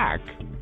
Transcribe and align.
Black. 0.00 0.20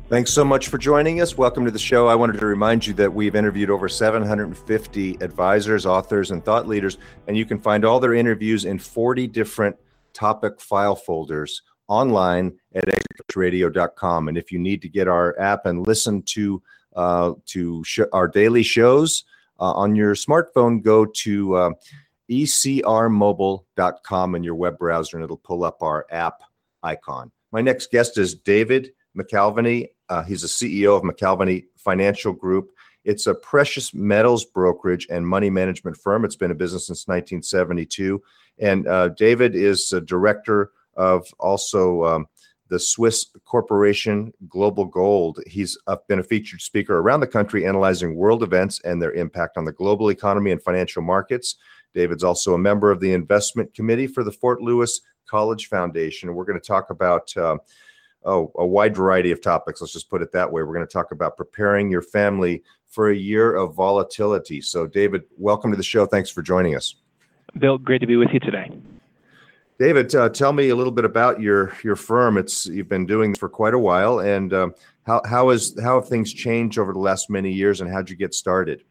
Thanks 0.09 0.33
so 0.33 0.43
much 0.43 0.67
for 0.67 0.77
joining 0.77 1.21
us. 1.21 1.37
Welcome 1.37 1.63
to 1.63 1.71
the 1.71 1.79
show. 1.79 2.07
I 2.07 2.15
wanted 2.15 2.37
to 2.39 2.45
remind 2.45 2.85
you 2.85 2.93
that 2.95 3.13
we've 3.13 3.35
interviewed 3.35 3.69
over 3.69 3.87
750 3.87 5.17
advisors, 5.21 5.85
authors, 5.85 6.31
and 6.31 6.43
thought 6.43 6.67
leaders, 6.67 6.97
and 7.27 7.37
you 7.37 7.45
can 7.45 7.57
find 7.57 7.85
all 7.85 8.01
their 8.01 8.15
interviews 8.15 8.65
in 8.65 8.77
40 8.77 9.27
different 9.27 9.77
topic 10.13 10.59
file 10.59 10.97
folders 10.97 11.61
online 11.87 12.51
at 12.75 12.83
exitcoachradio.com. 12.85 14.27
And 14.27 14.37
if 14.37 14.51
you 14.51 14.59
need 14.59 14.81
to 14.81 14.89
get 14.89 15.07
our 15.07 15.39
app 15.39 15.65
and 15.65 15.87
listen 15.87 16.21
to 16.23 16.61
uh, 16.97 17.31
to 17.45 17.81
sh- 17.85 18.01
our 18.11 18.27
daily 18.27 18.63
shows 18.63 19.23
uh, 19.59 19.71
on 19.71 19.95
your 19.95 20.15
smartphone, 20.15 20.83
go 20.83 21.05
to 21.05 21.55
uh, 21.55 21.69
ecrmobile.com 22.29 24.35
in 24.35 24.43
your 24.43 24.55
web 24.55 24.77
browser, 24.77 25.15
and 25.15 25.23
it'll 25.23 25.37
pull 25.37 25.63
up 25.63 25.81
our 25.81 26.05
app 26.11 26.41
icon. 26.83 27.31
My 27.53 27.61
next 27.61 27.89
guest 27.89 28.17
is 28.17 28.35
David 28.35 28.91
McAlvany. 29.17 29.87
Uh, 30.09 30.23
he's 30.23 30.41
the 30.41 30.47
CEO 30.47 30.95
of 30.95 31.03
McAlvany 31.03 31.65
Financial 31.77 32.33
Group. 32.33 32.71
It's 33.05 33.27
a 33.27 33.33
precious 33.33 33.93
metals 33.93 34.45
brokerage 34.45 35.07
and 35.09 35.27
money 35.27 35.49
management 35.49 35.97
firm. 35.97 36.25
It's 36.25 36.35
been 36.35 36.51
in 36.51 36.57
business 36.57 36.87
since 36.87 37.07
1972. 37.07 38.21
And 38.59 38.87
uh, 38.87 39.09
David 39.09 39.55
is 39.55 39.91
a 39.93 40.01
director 40.01 40.71
of 40.95 41.25
also 41.39 42.03
um, 42.03 42.27
the 42.67 42.79
Swiss 42.79 43.25
corporation 43.45 44.31
Global 44.47 44.85
Gold. 44.85 45.39
He's 45.47 45.77
been 46.07 46.19
a 46.19 46.23
featured 46.23 46.61
speaker 46.61 46.99
around 46.99 47.21
the 47.21 47.27
country 47.27 47.65
analyzing 47.65 48.15
world 48.15 48.43
events 48.43 48.81
and 48.81 49.01
their 49.01 49.13
impact 49.13 49.57
on 49.57 49.65
the 49.65 49.71
global 49.71 50.09
economy 50.09 50.51
and 50.51 50.61
financial 50.61 51.01
markets. 51.01 51.55
David's 51.95 52.23
also 52.23 52.53
a 52.53 52.59
member 52.59 52.91
of 52.91 52.99
the 52.99 53.13
investment 53.13 53.73
committee 53.73 54.07
for 54.07 54.23
the 54.23 54.31
Fort 54.31 54.61
Lewis 54.61 55.01
College 55.27 55.67
Foundation. 55.67 56.35
We're 56.35 56.45
going 56.45 56.59
to 56.59 56.65
talk 56.65 56.91
about 56.91 57.35
uh, 57.35 57.57
oh, 58.23 58.51
a 58.55 58.65
wide 58.65 58.95
variety 58.95 59.31
of 59.31 59.41
topics. 59.41 59.81
Let's 59.81 59.93
just 59.93 60.09
put 60.09 60.21
it 60.21 60.31
that 60.33 60.51
way. 60.51 60.63
We're 60.63 60.73
going 60.73 60.87
to 60.87 60.91
talk 60.91 61.11
about 61.11 61.37
preparing 61.37 61.89
your 61.89 62.01
family 62.01 62.63
for 62.87 63.09
a 63.09 63.15
year 63.15 63.55
of 63.55 63.75
volatility. 63.75 64.61
So, 64.61 64.87
David, 64.87 65.23
welcome 65.37 65.71
to 65.71 65.77
the 65.77 65.83
show. 65.83 66.05
Thanks 66.05 66.29
for 66.29 66.41
joining 66.41 66.75
us. 66.75 66.95
Bill, 67.57 67.77
great 67.77 67.99
to 67.99 68.07
be 68.07 68.15
with 68.15 68.29
you 68.31 68.39
today. 68.39 68.71
David, 69.79 70.13
uh, 70.13 70.27
tell 70.29 70.51
me 70.51 70.69
a 70.69 70.75
little 70.75 70.91
bit 70.91 71.05
about 71.05 71.39
your 71.39 71.73
your 71.83 71.95
firm. 71.95 72.37
It's 72.37 72.65
you've 72.65 72.89
been 72.89 73.05
doing 73.05 73.31
this 73.31 73.39
for 73.39 73.47
quite 73.47 73.73
a 73.73 73.79
while, 73.79 74.19
and 74.19 74.53
um, 74.53 74.75
how 75.03 75.21
how 75.25 75.49
is 75.51 75.79
how 75.81 75.99
have 75.99 76.09
things 76.09 76.33
changed 76.33 76.77
over 76.77 76.91
the 76.91 76.99
last 76.99 77.29
many 77.29 77.51
years, 77.51 77.79
and 77.79 77.89
how'd 77.89 78.09
you 78.09 78.17
get 78.17 78.33
started? 78.33 78.83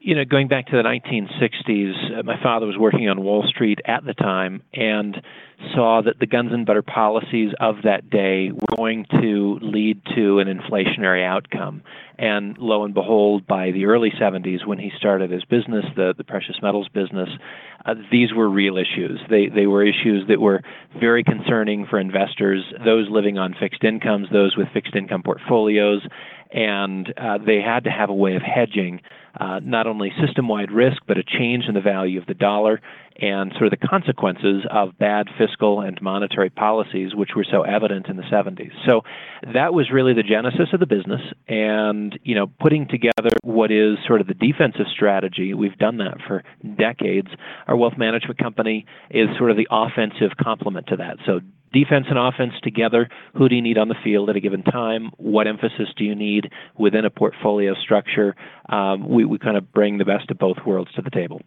You 0.00 0.14
know, 0.14 0.24
going 0.24 0.48
back 0.48 0.66
to 0.68 0.76
the 0.76 0.82
1960s, 0.82 2.18
uh, 2.18 2.22
my 2.22 2.42
father 2.42 2.66
was 2.66 2.78
working 2.78 3.08
on 3.10 3.22
Wall 3.22 3.44
Street 3.46 3.80
at 3.84 4.02
the 4.04 4.14
time 4.14 4.62
and 4.72 5.20
saw 5.74 6.00
that 6.02 6.18
the 6.18 6.26
guns 6.26 6.52
and 6.52 6.64
butter 6.64 6.80
policies 6.80 7.52
of 7.60 7.76
that 7.84 8.08
day 8.08 8.50
were 8.50 8.76
going 8.78 9.04
to 9.20 9.58
lead 9.60 10.00
to 10.16 10.38
an 10.38 10.48
inflationary 10.48 11.22
outcome. 11.22 11.82
And 12.16 12.56
lo 12.56 12.84
and 12.84 12.94
behold, 12.94 13.46
by 13.46 13.72
the 13.72 13.84
early 13.84 14.10
70s, 14.10 14.66
when 14.66 14.78
he 14.78 14.90
started 14.96 15.30
his 15.30 15.44
business, 15.44 15.84
the, 15.96 16.14
the 16.16 16.24
precious 16.24 16.56
metals 16.62 16.88
business, 16.88 17.28
uh, 17.84 17.94
these 18.10 18.32
were 18.32 18.48
real 18.48 18.78
issues. 18.78 19.20
They, 19.28 19.48
they 19.48 19.66
were 19.66 19.84
issues 19.84 20.26
that 20.28 20.40
were 20.40 20.62
very 20.98 21.22
concerning 21.22 21.86
for 21.86 22.00
investors, 22.00 22.64
those 22.86 23.06
living 23.10 23.36
on 23.36 23.54
fixed 23.60 23.84
incomes, 23.84 24.28
those 24.32 24.56
with 24.56 24.68
fixed 24.72 24.96
income 24.96 25.22
portfolios, 25.22 26.00
and 26.52 27.12
uh, 27.18 27.36
they 27.44 27.60
had 27.60 27.84
to 27.84 27.90
have 27.90 28.08
a 28.08 28.14
way 28.14 28.34
of 28.34 28.42
hedging 28.42 29.00
uh, 29.38 29.60
not 29.62 29.86
only 29.86 30.12
system 30.24 30.48
wide 30.48 30.70
risk, 30.70 31.02
but 31.06 31.18
a 31.18 31.22
change 31.22 31.64
in 31.68 31.74
the 31.74 31.80
value 31.80 32.18
of 32.18 32.26
the 32.26 32.34
dollar 32.34 32.80
and 33.16 33.52
sort 33.52 33.70
of 33.72 33.78
the 33.78 33.86
consequences 33.86 34.64
of 34.70 34.96
bad 34.98 35.26
fiscal 35.36 35.80
and 35.80 36.00
monetary 36.00 36.48
policies, 36.48 37.14
which 37.14 37.30
were 37.36 37.44
so 37.44 37.62
evident 37.62 38.06
in 38.06 38.16
the 38.16 38.22
70s. 38.22 38.70
So 38.88 39.02
that 39.52 39.74
was 39.74 39.90
really 39.90 40.14
the 40.14 40.22
genesis 40.22 40.68
of 40.72 40.80
the 40.80 40.86
business. 40.86 41.20
And, 41.46 42.18
you 42.22 42.34
know, 42.34 42.46
putting 42.60 42.88
together 42.88 43.30
what 43.42 43.70
is 43.70 43.98
sort 44.06 44.22
of 44.22 44.26
the 44.26 44.34
defensive 44.34 44.86
strategy, 44.92 45.52
we've 45.52 45.76
done 45.76 45.98
that 45.98 46.16
for 46.26 46.42
decades. 46.78 47.28
Our 47.66 47.76
wealth 47.76 47.98
management 47.98 48.38
company 48.38 48.86
is 49.10 49.28
sort 49.36 49.50
of 49.50 49.58
the 49.58 49.68
offensive 49.70 50.36
complement 50.42 50.86
to 50.88 50.96
that. 50.96 51.18
So 51.26 51.40
defense 51.72 52.06
and 52.08 52.18
offense 52.18 52.54
together. 52.62 53.08
Who 53.36 53.48
do 53.48 53.54
you 53.54 53.62
need 53.62 53.78
on 53.78 53.88
the 53.88 53.94
field 54.02 54.30
at 54.30 54.36
a 54.36 54.40
given 54.40 54.62
time? 54.62 55.10
What 55.16 55.46
emphasis 55.46 55.88
do 55.96 56.04
you 56.04 56.14
need 56.14 56.50
within 56.78 57.04
a 57.04 57.10
portfolio 57.10 57.74
structure? 57.74 58.34
Um, 58.68 59.08
we, 59.08 59.24
we 59.24 59.38
kind 59.38 59.56
of 59.56 59.72
bring 59.72 59.98
the 59.98 60.04
best 60.04 60.30
of 60.30 60.38
both 60.38 60.58
worlds 60.66 60.92
to 60.92 61.02
the 61.02 61.10
table. 61.10 61.42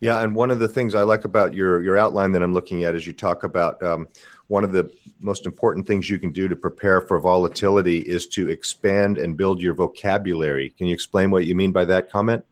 Yeah, 0.00 0.20
and 0.20 0.34
one 0.34 0.50
of 0.50 0.58
the 0.58 0.66
things 0.66 0.96
I 0.96 1.02
like 1.02 1.24
about 1.24 1.54
your 1.54 1.80
your 1.80 1.96
outline 1.96 2.32
that 2.32 2.42
I'm 2.42 2.52
looking 2.52 2.82
at 2.82 2.96
is 2.96 3.06
you 3.06 3.12
talk 3.12 3.44
about 3.44 3.80
um, 3.84 4.08
one 4.48 4.64
of 4.64 4.72
the 4.72 4.90
most 5.20 5.46
important 5.46 5.86
things 5.86 6.10
you 6.10 6.18
can 6.18 6.32
do 6.32 6.48
to 6.48 6.56
prepare 6.56 7.00
for 7.00 7.20
volatility 7.20 7.98
is 7.98 8.26
to 8.28 8.48
expand 8.48 9.16
and 9.16 9.36
build 9.36 9.60
your 9.60 9.74
vocabulary. 9.74 10.70
Can 10.70 10.88
you 10.88 10.94
explain 10.94 11.30
what 11.30 11.46
you 11.46 11.54
mean 11.54 11.70
by 11.70 11.84
that 11.84 12.10
comment? 12.10 12.44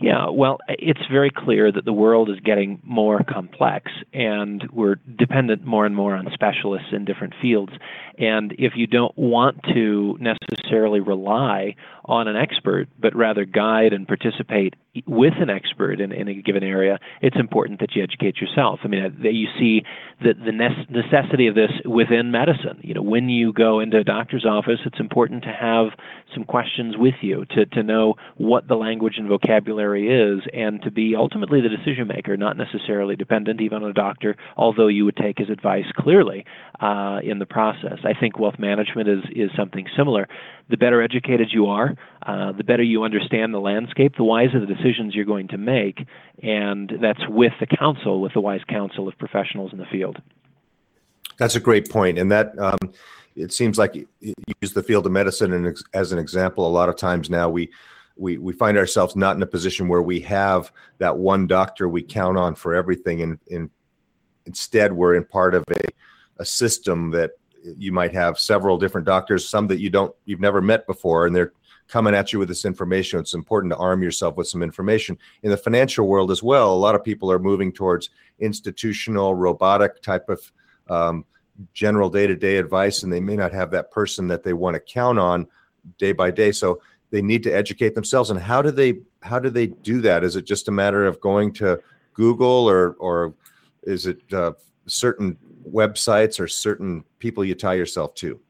Yeah, 0.00 0.28
well, 0.30 0.58
it's 0.68 1.04
very 1.10 1.30
clear 1.30 1.72
that 1.72 1.84
the 1.84 1.92
world 1.92 2.30
is 2.30 2.38
getting 2.44 2.80
more 2.84 3.24
complex, 3.24 3.90
and 4.14 4.64
we're 4.72 4.94
dependent 5.16 5.64
more 5.64 5.86
and 5.86 5.96
more 5.96 6.14
on 6.14 6.28
specialists 6.32 6.90
in 6.92 7.04
different 7.04 7.34
fields. 7.42 7.72
And 8.16 8.54
if 8.58 8.74
you 8.76 8.86
don't 8.86 9.16
want 9.18 9.60
to 9.74 10.16
necessarily 10.20 11.00
rely 11.00 11.74
on 12.08 12.26
an 12.26 12.36
expert, 12.36 12.88
but 12.98 13.14
rather 13.14 13.44
guide 13.44 13.92
and 13.92 14.08
participate 14.08 14.74
with 15.06 15.34
an 15.40 15.50
expert 15.50 16.00
in, 16.00 16.10
in 16.10 16.28
a 16.28 16.34
given 16.34 16.62
area, 16.62 16.98
it's 17.20 17.36
important 17.38 17.80
that 17.80 17.94
you 17.94 18.02
educate 18.02 18.38
yourself. 18.38 18.80
I 18.82 18.88
mean, 18.88 19.04
uh, 19.04 19.28
you 19.28 19.48
see 19.58 19.82
the, 20.20 20.32
the 20.34 20.52
necessity 20.52 21.46
of 21.46 21.54
this 21.54 21.70
within 21.84 22.30
medicine. 22.30 22.80
You 22.82 22.94
know, 22.94 23.02
when 23.02 23.28
you 23.28 23.52
go 23.52 23.80
into 23.80 23.98
a 23.98 24.04
doctor's 24.04 24.44
office, 24.44 24.80
it's 24.86 24.98
important 24.98 25.42
to 25.44 25.52
have 25.52 25.88
some 26.34 26.44
questions 26.44 26.96
with 26.96 27.14
you 27.20 27.44
to, 27.50 27.66
to 27.66 27.82
know 27.82 28.14
what 28.36 28.66
the 28.68 28.74
language 28.74 29.14
and 29.18 29.28
vocabulary 29.28 30.08
is 30.08 30.40
and 30.52 30.82
to 30.82 30.90
be 30.90 31.14
ultimately 31.16 31.60
the 31.60 31.68
decision 31.68 32.08
maker, 32.08 32.36
not 32.36 32.56
necessarily 32.56 33.16
dependent 33.16 33.60
even 33.60 33.82
on 33.82 33.90
a 33.90 33.94
doctor, 33.94 34.36
although 34.56 34.88
you 34.88 35.04
would 35.04 35.16
take 35.16 35.38
his 35.38 35.50
advice 35.50 35.86
clearly 35.96 36.44
uh, 36.80 37.18
in 37.22 37.38
the 37.38 37.46
process. 37.46 37.98
I 38.04 38.18
think 38.18 38.38
wealth 38.38 38.58
management 38.58 39.08
is, 39.08 39.24
is 39.34 39.50
something 39.56 39.86
similar. 39.96 40.28
The 40.70 40.76
better 40.76 41.00
educated 41.00 41.48
you 41.50 41.66
are, 41.66 41.94
uh, 42.26 42.52
the 42.52 42.64
better 42.64 42.82
you 42.82 43.02
understand 43.02 43.54
the 43.54 43.58
landscape, 43.58 44.16
the 44.16 44.24
wiser 44.24 44.60
the 44.60 44.66
decisions 44.66 45.14
you're 45.14 45.24
going 45.24 45.48
to 45.48 45.58
make, 45.58 46.06
and 46.42 46.92
that's 47.00 47.26
with 47.28 47.54
the 47.58 47.66
counsel, 47.66 48.20
with 48.20 48.34
the 48.34 48.40
wise 48.40 48.60
counsel 48.68 49.08
of 49.08 49.16
professionals 49.18 49.72
in 49.72 49.78
the 49.78 49.86
field. 49.86 50.20
That's 51.38 51.54
a 51.54 51.60
great 51.60 51.88
point, 51.88 52.18
and 52.18 52.30
that 52.30 52.58
um, 52.58 52.92
it 53.34 53.52
seems 53.52 53.78
like 53.78 53.94
you 53.94 54.06
use 54.60 54.72
the 54.72 54.82
field 54.82 55.06
of 55.06 55.12
medicine 55.12 55.74
as 55.94 56.12
an 56.12 56.18
example. 56.18 56.66
A 56.66 56.68
lot 56.68 56.88
of 56.88 56.96
times 56.96 57.30
now 57.30 57.48
we 57.48 57.70
we 58.16 58.36
we 58.36 58.52
find 58.52 58.76
ourselves 58.76 59.16
not 59.16 59.36
in 59.36 59.42
a 59.42 59.46
position 59.46 59.88
where 59.88 60.02
we 60.02 60.20
have 60.20 60.72
that 60.98 61.16
one 61.16 61.46
doctor 61.46 61.88
we 61.88 62.02
count 62.02 62.36
on 62.36 62.54
for 62.54 62.74
everything, 62.74 63.22
and, 63.22 63.38
and 63.50 63.70
instead 64.44 64.92
we're 64.92 65.14
in 65.14 65.24
part 65.24 65.54
of 65.54 65.64
a 65.70 65.80
a 66.38 66.44
system 66.44 67.10
that 67.10 67.32
you 67.76 67.92
might 67.92 68.14
have 68.14 68.38
several 68.38 68.78
different 68.78 69.06
doctors, 69.06 69.48
some 69.48 69.66
that 69.68 69.80
you 69.80 69.90
don't 69.90 70.14
you've 70.24 70.40
never 70.40 70.60
met 70.60 70.86
before, 70.86 71.26
and 71.26 71.34
they're 71.34 71.52
coming 71.88 72.14
at 72.14 72.32
you 72.32 72.38
with 72.38 72.48
this 72.48 72.64
information. 72.64 73.18
It's 73.18 73.34
important 73.34 73.72
to 73.72 73.78
arm 73.78 74.02
yourself 74.02 74.36
with 74.36 74.46
some 74.46 74.62
information. 74.62 75.18
In 75.42 75.50
the 75.50 75.56
financial 75.56 76.06
world 76.06 76.30
as 76.30 76.42
well, 76.42 76.72
a 76.72 76.76
lot 76.76 76.94
of 76.94 77.02
people 77.02 77.32
are 77.32 77.38
moving 77.38 77.72
towards 77.72 78.10
institutional, 78.40 79.34
robotic 79.34 80.02
type 80.02 80.28
of 80.28 80.52
um, 80.90 81.24
general 81.72 82.10
day-to-day 82.10 82.56
advice, 82.58 83.02
and 83.02 83.12
they 83.12 83.20
may 83.20 83.36
not 83.36 83.52
have 83.52 83.70
that 83.70 83.90
person 83.90 84.28
that 84.28 84.42
they 84.42 84.52
want 84.52 84.74
to 84.74 84.80
count 84.80 85.18
on 85.18 85.46
day 85.96 86.12
by 86.12 86.30
day. 86.30 86.52
So 86.52 86.80
they 87.10 87.22
need 87.22 87.42
to 87.44 87.50
educate 87.50 87.94
themselves. 87.94 88.30
And 88.30 88.38
how 88.38 88.60
do 88.62 88.70
they 88.70 89.00
how 89.22 89.38
do 89.38 89.50
they 89.50 89.68
do 89.68 90.00
that? 90.02 90.22
Is 90.24 90.36
it 90.36 90.44
just 90.44 90.68
a 90.68 90.72
matter 90.72 91.06
of 91.06 91.20
going 91.20 91.52
to 91.54 91.80
Google, 92.12 92.68
or 92.68 92.96
or 92.98 93.34
is 93.84 94.06
it 94.06 94.20
uh, 94.32 94.52
certain 94.86 95.38
websites 95.72 96.40
or 96.40 96.48
certain 96.48 97.04
people 97.18 97.44
you 97.44 97.54
tie 97.54 97.74
yourself 97.74 98.14
to? 98.16 98.40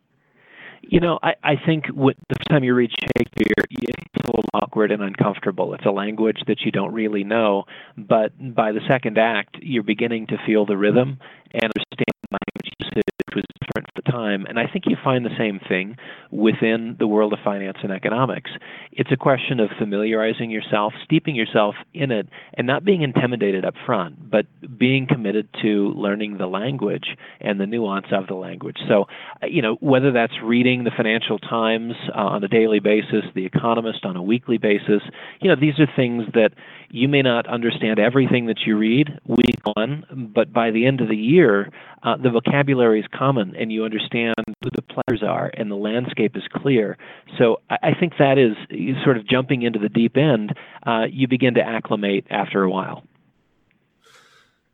You 0.82 1.00
know, 1.00 1.18
I, 1.22 1.34
I 1.42 1.54
think 1.66 1.86
what, 1.88 2.16
the 2.28 2.36
first 2.36 2.48
time 2.48 2.64
you 2.64 2.72
read 2.74 2.90
Shakespeare, 2.90 3.64
it's 3.70 4.24
a 4.24 4.26
little 4.26 4.44
awkward 4.54 4.90
and 4.92 5.02
uncomfortable. 5.02 5.74
It's 5.74 5.84
a 5.84 5.90
language 5.90 6.38
that 6.46 6.60
you 6.62 6.70
don't 6.70 6.92
really 6.92 7.24
know, 7.24 7.64
but 7.96 8.32
by 8.54 8.72
the 8.72 8.80
second 8.88 9.18
act, 9.18 9.56
you're 9.60 9.82
beginning 9.82 10.28
to 10.28 10.36
feel 10.46 10.64
the 10.64 10.76
rhythm 10.76 11.18
and 11.52 11.64
understand 11.64 12.17
language 12.30 12.72
usage 12.80 13.02
was 13.34 13.44
different 13.60 13.88
for 13.94 14.02
time. 14.10 14.46
And 14.46 14.58
I 14.58 14.66
think 14.66 14.84
you 14.86 14.96
find 15.02 15.24
the 15.24 15.36
same 15.38 15.60
thing 15.68 15.96
within 16.30 16.96
the 16.98 17.06
world 17.06 17.32
of 17.32 17.38
finance 17.44 17.78
and 17.82 17.92
economics. 17.92 18.50
It's 18.92 19.10
a 19.12 19.16
question 19.16 19.60
of 19.60 19.70
familiarizing 19.78 20.50
yourself, 20.50 20.92
steeping 21.04 21.34
yourself 21.34 21.74
in 21.94 22.10
it, 22.10 22.28
and 22.54 22.66
not 22.66 22.84
being 22.84 23.02
intimidated 23.02 23.64
up 23.64 23.74
front, 23.86 24.30
but 24.30 24.46
being 24.78 25.06
committed 25.06 25.48
to 25.62 25.92
learning 25.96 26.38
the 26.38 26.46
language 26.46 27.16
and 27.40 27.60
the 27.60 27.66
nuance 27.66 28.06
of 28.12 28.26
the 28.26 28.34
language. 28.34 28.78
So, 28.88 29.06
you 29.42 29.62
know, 29.62 29.76
whether 29.80 30.12
that's 30.12 30.34
reading 30.42 30.84
the 30.84 30.90
Financial 30.96 31.38
Times 31.38 31.94
uh, 32.14 32.18
on 32.18 32.44
a 32.44 32.48
daily 32.48 32.80
basis, 32.80 33.24
The 33.34 33.46
Economist 33.46 34.04
on 34.04 34.16
a 34.16 34.22
weekly 34.22 34.58
basis, 34.58 35.02
you 35.40 35.48
know, 35.48 35.56
these 35.58 35.78
are 35.78 35.88
things 35.96 36.24
that 36.34 36.50
you 36.90 37.08
may 37.08 37.22
not 37.22 37.46
understand 37.46 37.98
everything 37.98 38.46
that 38.46 38.60
you 38.66 38.76
read 38.76 39.18
week 39.26 39.58
one, 39.74 40.30
but 40.34 40.52
by 40.52 40.70
the 40.70 40.86
end 40.86 41.00
of 41.00 41.08
the 41.08 41.16
year, 41.16 41.70
uh, 42.02 42.16
the 42.16 42.30
vocabulary 42.30 43.00
is 43.00 43.06
common 43.12 43.54
and 43.56 43.70
you 43.72 43.84
understand 43.84 44.34
who 44.62 44.70
the 44.74 44.82
players 44.82 45.22
are 45.22 45.50
and 45.54 45.70
the 45.70 45.76
landscape 45.76 46.36
is 46.36 46.44
clear. 46.52 46.96
So 47.36 47.60
I, 47.70 47.78
I 47.82 47.94
think 47.94 48.14
that 48.18 48.38
is 48.38 48.56
sort 49.04 49.16
of 49.16 49.26
jumping 49.26 49.62
into 49.62 49.78
the 49.78 49.88
deep 49.88 50.16
end. 50.16 50.54
Uh, 50.86 51.06
you 51.10 51.28
begin 51.28 51.54
to 51.54 51.62
acclimate 51.62 52.26
after 52.30 52.62
a 52.62 52.70
while. 52.70 53.04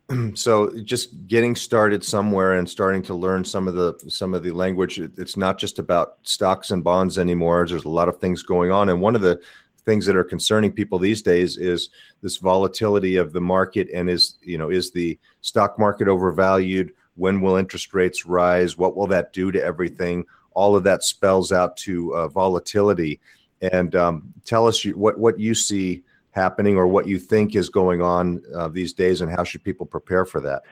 So 0.35 0.71
just 0.83 1.27
getting 1.29 1.57
started 1.57 2.05
somewhere 2.05 2.55
and 2.55 2.69
starting 2.69 3.03
to 3.05 3.15
learn 3.15 3.43
some 3.43 3.67
of 3.67 3.75
the 3.75 3.99
some 4.09 4.35
of 4.35 4.43
the 4.43 4.51
language. 4.51 4.99
It's 4.99 5.37
not 5.37 5.59
just 5.59 5.79
about 5.79 6.19
stocks 6.25 6.71
and 6.71 6.85
bonds 6.85 7.19
anymore. 7.19 7.67
There's 7.67 7.85
a 7.85 7.89
lot 7.89 8.09
of 8.09 8.19
things 8.19 8.43
going 8.43 8.71
on, 8.71 8.91
and 8.91 9.01
one 9.01 9.17
of 9.17 9.23
the 9.23 9.41
things 9.85 10.07
that 10.07 10.17
are 10.17 10.25
concerning 10.25 10.73
people 10.73 10.99
these 10.99 11.23
days 11.23 11.57
is 11.57 11.91
this 12.23 12.37
volatility 12.39 13.17
of 13.17 13.33
the 13.33 13.41
market 13.41 13.89
and 13.93 14.09
is 14.09 14.39
you 14.43 14.59
know 14.59 14.71
is 14.71 14.91
the 14.91 15.19
stock 15.41 15.79
market 15.79 16.09
overvalued? 16.09 16.93
When 17.17 17.41
will 17.41 17.57
interest 17.57 17.95
rates 17.95 18.27
rise? 18.27 18.77
What 18.77 18.97
will 18.97 19.07
that 19.09 19.33
do 19.33 19.53
to 19.53 19.63
everything? 19.63 20.25
All 20.53 20.75
of 20.75 20.85
that 20.85 21.05
spells 21.05 21.53
out 21.53 21.77
to 21.79 22.15
uh, 22.15 22.29
volatility. 22.29 23.21
And 23.61 23.95
um, 23.95 24.35
tell 24.45 24.67
us 24.67 24.85
what 24.85 25.19
what 25.19 25.39
you 25.39 25.55
see 25.55 26.03
happening 26.33 26.77
or 26.77 26.87
what 26.89 27.07
you 27.07 27.19
think 27.19 27.55
is 27.55 27.69
going 27.69 28.03
on 28.03 28.43
uh, 28.57 28.69
these 28.69 28.93
days 28.93 29.21
and 29.21 29.31
how 29.31 29.45
should 29.45 29.63
people 29.63 29.87
prepare 29.87 30.25
for 30.25 30.41
that 30.41 30.63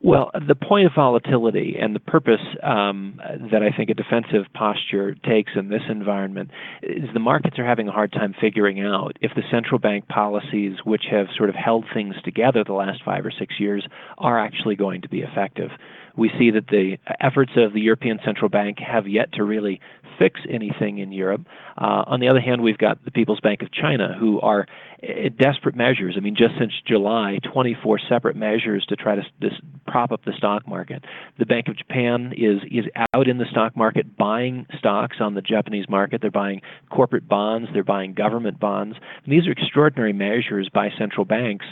well, 0.00 0.30
the 0.46 0.54
point 0.54 0.86
of 0.86 0.92
volatility 0.94 1.76
and 1.80 1.94
the 1.94 2.00
purpose 2.00 2.40
um, 2.62 3.20
that 3.50 3.62
I 3.62 3.76
think 3.76 3.90
a 3.90 3.94
defensive 3.94 4.44
posture 4.54 5.14
takes 5.26 5.52
in 5.56 5.70
this 5.70 5.82
environment 5.88 6.50
is 6.82 7.08
the 7.12 7.20
markets 7.20 7.58
are 7.58 7.66
having 7.66 7.88
a 7.88 7.92
hard 7.92 8.12
time 8.12 8.32
figuring 8.40 8.80
out 8.80 9.16
if 9.20 9.32
the 9.34 9.42
central 9.50 9.80
bank 9.80 10.06
policies, 10.06 10.76
which 10.84 11.04
have 11.10 11.26
sort 11.36 11.48
of 11.48 11.56
held 11.56 11.84
things 11.92 12.14
together 12.24 12.62
the 12.64 12.74
last 12.74 13.02
five 13.04 13.26
or 13.26 13.32
six 13.36 13.54
years, 13.58 13.86
are 14.18 14.38
actually 14.38 14.76
going 14.76 15.02
to 15.02 15.08
be 15.08 15.20
effective. 15.20 15.70
We 16.16 16.30
see 16.38 16.50
that 16.52 16.68
the 16.68 16.98
efforts 17.20 17.52
of 17.56 17.72
the 17.72 17.80
European 17.80 18.18
Central 18.24 18.48
Bank 18.48 18.78
have 18.78 19.08
yet 19.08 19.32
to 19.34 19.44
really 19.44 19.80
fix 20.18 20.40
anything 20.48 20.98
in 20.98 21.12
Europe. 21.12 21.46
Uh, 21.76 22.04
on 22.06 22.20
the 22.20 22.28
other 22.28 22.40
hand, 22.40 22.62
we've 22.62 22.78
got 22.78 23.04
the 23.04 23.10
People's 23.10 23.40
Bank 23.40 23.62
of 23.62 23.72
China, 23.72 24.16
who 24.18 24.40
are 24.40 24.66
uh, 25.02 25.28
desperate 25.38 25.76
measures. 25.76 26.14
I 26.16 26.20
mean, 26.20 26.34
just 26.36 26.54
since 26.58 26.72
July, 26.86 27.38
24 27.52 28.00
separate 28.08 28.36
measures 28.36 28.84
to 28.88 28.96
try 28.96 29.14
to 29.14 29.22
this, 29.40 29.52
prop 29.86 30.12
up 30.12 30.24
the 30.24 30.32
stock 30.36 30.66
market. 30.66 31.04
The 31.38 31.46
Bank 31.46 31.68
of 31.68 31.76
Japan 31.76 32.32
is 32.36 32.60
is 32.70 32.84
out 33.14 33.28
in 33.28 33.38
the 33.38 33.46
stock 33.50 33.76
market 33.76 34.16
buying 34.16 34.66
stocks 34.78 35.18
on 35.20 35.34
the 35.34 35.42
Japanese 35.42 35.88
market. 35.88 36.20
They're 36.20 36.30
buying 36.30 36.60
corporate 36.90 37.28
bonds. 37.28 37.68
They're 37.72 37.84
buying 37.84 38.14
government 38.14 38.58
bonds. 38.58 38.96
And 39.24 39.32
these 39.32 39.46
are 39.46 39.52
extraordinary 39.52 40.12
measures 40.12 40.68
by 40.72 40.90
central 40.98 41.24
banks 41.24 41.66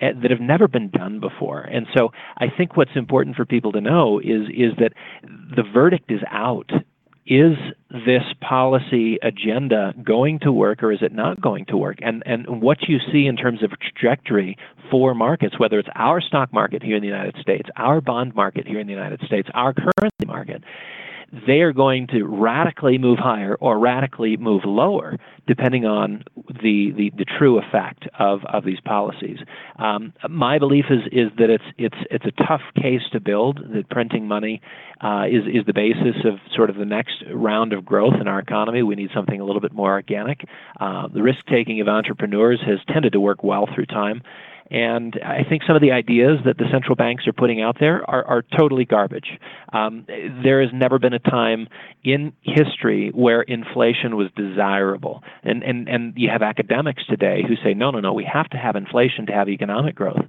uh, 0.00 0.08
that 0.20 0.30
have 0.30 0.40
never 0.40 0.66
been 0.66 0.90
done 0.90 1.20
before. 1.20 1.60
And 1.60 1.86
so, 1.94 2.10
I 2.38 2.46
think 2.48 2.76
what's 2.76 2.96
important 2.96 3.36
for 3.36 3.44
people 3.44 3.72
to 3.72 3.80
know 3.80 4.18
is 4.18 4.48
is 4.52 4.72
that 4.78 4.92
the 5.22 5.62
verdict 5.62 6.10
is 6.10 6.20
out 6.30 6.70
is 7.26 7.56
this 7.90 8.22
policy 8.40 9.18
agenda 9.22 9.94
going 10.02 10.40
to 10.40 10.50
work 10.50 10.82
or 10.82 10.90
is 10.90 11.02
it 11.02 11.12
not 11.12 11.40
going 11.40 11.64
to 11.66 11.76
work? 11.76 11.98
And 12.02 12.22
and 12.26 12.60
what 12.60 12.88
you 12.88 12.98
see 13.12 13.26
in 13.26 13.36
terms 13.36 13.62
of 13.62 13.70
trajectory 13.78 14.56
for 14.90 15.14
markets, 15.14 15.58
whether 15.58 15.78
it's 15.78 15.88
our 15.94 16.20
stock 16.20 16.52
market 16.52 16.82
here 16.82 16.96
in 16.96 17.02
the 17.02 17.08
United 17.08 17.36
States, 17.40 17.68
our 17.76 18.00
bond 18.00 18.34
market 18.34 18.66
here 18.66 18.80
in 18.80 18.86
the 18.86 18.92
United 18.92 19.20
States, 19.26 19.48
our 19.54 19.72
currency 19.72 20.26
market, 20.26 20.64
they 21.46 21.60
are 21.60 21.72
going 21.72 22.06
to 22.08 22.24
radically 22.24 22.98
move 22.98 23.18
higher 23.18 23.56
or 23.60 23.78
radically 23.78 24.36
move 24.36 24.62
lower, 24.64 25.18
depending 25.46 25.86
on 25.86 26.24
the, 26.62 26.92
the, 26.94 27.10
the 27.16 27.24
true 27.24 27.58
effect 27.58 28.06
of, 28.18 28.40
of 28.44 28.64
these 28.64 28.80
policies. 28.80 29.38
Um, 29.78 30.12
my 30.28 30.58
belief 30.58 30.86
is, 30.90 31.00
is 31.10 31.30
that 31.38 31.48
it's, 31.48 31.64
it's, 31.78 31.96
it's 32.10 32.26
a 32.26 32.44
tough 32.46 32.60
case 32.76 33.00
to 33.12 33.20
build, 33.20 33.60
that 33.74 33.88
printing 33.88 34.28
money 34.28 34.60
uh, 35.00 35.24
is, 35.26 35.44
is 35.46 35.64
the 35.66 35.72
basis 35.72 36.16
of 36.24 36.34
sort 36.54 36.68
of 36.68 36.76
the 36.76 36.84
next 36.84 37.24
round 37.32 37.72
of 37.72 37.84
growth 37.84 38.14
in 38.20 38.28
our 38.28 38.38
economy. 38.38 38.82
We 38.82 38.94
need 38.94 39.10
something 39.14 39.40
a 39.40 39.44
little 39.44 39.62
bit 39.62 39.72
more 39.72 39.92
organic. 39.92 40.46
Uh, 40.78 41.08
the 41.08 41.22
risk 41.22 41.46
taking 41.46 41.80
of 41.80 41.88
entrepreneurs 41.88 42.60
has 42.66 42.78
tended 42.92 43.14
to 43.14 43.20
work 43.20 43.42
well 43.42 43.66
through 43.74 43.86
time. 43.86 44.22
And 44.72 45.20
I 45.22 45.44
think 45.46 45.62
some 45.66 45.76
of 45.76 45.82
the 45.82 45.92
ideas 45.92 46.38
that 46.46 46.56
the 46.56 46.64
central 46.72 46.96
banks 46.96 47.26
are 47.26 47.32
putting 47.34 47.60
out 47.60 47.76
there 47.78 48.08
are, 48.08 48.24
are 48.24 48.42
totally 48.58 48.86
garbage. 48.86 49.38
Um, 49.74 50.06
there 50.42 50.62
has 50.62 50.70
never 50.72 50.98
been 50.98 51.12
a 51.12 51.18
time 51.18 51.68
in 52.02 52.32
history 52.40 53.10
where 53.14 53.42
inflation 53.42 54.16
was 54.16 54.28
desirable. 54.34 55.22
And, 55.42 55.62
and, 55.62 55.88
and 55.88 56.14
you 56.16 56.30
have 56.30 56.40
academics 56.40 57.04
today 57.06 57.42
who 57.46 57.54
say, 57.62 57.74
no, 57.74 57.90
no, 57.90 58.00
no, 58.00 58.14
we 58.14 58.24
have 58.24 58.48
to 58.48 58.56
have 58.56 58.74
inflation 58.74 59.26
to 59.26 59.32
have 59.32 59.50
economic 59.50 59.94
growth 59.94 60.24